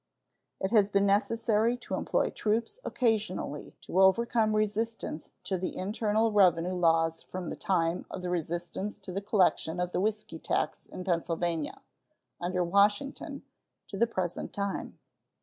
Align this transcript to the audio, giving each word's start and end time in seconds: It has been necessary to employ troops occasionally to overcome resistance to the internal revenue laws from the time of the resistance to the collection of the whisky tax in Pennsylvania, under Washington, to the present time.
It 0.59 0.71
has 0.71 0.89
been 0.89 1.05
necessary 1.05 1.77
to 1.77 1.93
employ 1.93 2.31
troops 2.31 2.79
occasionally 2.83 3.75
to 3.81 4.01
overcome 4.01 4.55
resistance 4.55 5.29
to 5.43 5.59
the 5.59 5.77
internal 5.77 6.31
revenue 6.31 6.73
laws 6.73 7.21
from 7.21 7.51
the 7.51 7.55
time 7.55 8.07
of 8.09 8.23
the 8.23 8.31
resistance 8.31 8.97
to 8.97 9.11
the 9.11 9.21
collection 9.21 9.79
of 9.79 9.91
the 9.91 10.01
whisky 10.01 10.39
tax 10.39 10.87
in 10.87 11.03
Pennsylvania, 11.03 11.83
under 12.39 12.63
Washington, 12.63 13.43
to 13.89 13.95
the 13.95 14.07
present 14.07 14.53
time. 14.53 14.97